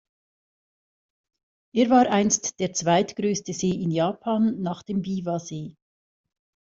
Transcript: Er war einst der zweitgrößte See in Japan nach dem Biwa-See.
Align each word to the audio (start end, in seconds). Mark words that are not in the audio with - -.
Er 1.73 1.91
war 1.91 2.09
einst 2.09 2.59
der 2.59 2.73
zweitgrößte 2.73 3.53
See 3.53 3.69
in 3.69 3.91
Japan 3.91 4.59
nach 4.59 4.81
dem 4.81 5.03
Biwa-See. 5.03 5.75